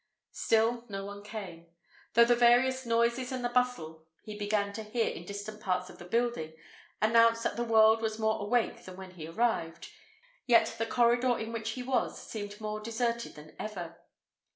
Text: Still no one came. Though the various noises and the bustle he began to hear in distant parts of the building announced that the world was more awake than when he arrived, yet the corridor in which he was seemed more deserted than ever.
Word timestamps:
Still 0.31 0.85
no 0.89 1.05
one 1.05 1.21
came. 1.23 1.67
Though 2.15 2.25
the 2.25 2.33
various 2.35 2.87
noises 2.87 3.31
and 3.31 3.45
the 3.45 3.49
bustle 3.49 4.07
he 4.23 4.35
began 4.35 4.73
to 4.73 4.81
hear 4.83 5.07
in 5.07 5.25
distant 5.25 5.61
parts 5.61 5.91
of 5.91 5.99
the 5.99 6.05
building 6.05 6.55
announced 7.03 7.43
that 7.43 7.55
the 7.55 7.63
world 7.63 8.01
was 8.01 8.17
more 8.17 8.41
awake 8.41 8.85
than 8.85 8.97
when 8.97 9.11
he 9.11 9.27
arrived, 9.27 9.89
yet 10.47 10.73
the 10.79 10.87
corridor 10.87 11.37
in 11.37 11.51
which 11.51 11.69
he 11.73 11.83
was 11.83 12.19
seemed 12.27 12.59
more 12.59 12.79
deserted 12.79 13.35
than 13.35 13.55
ever. 13.59 13.99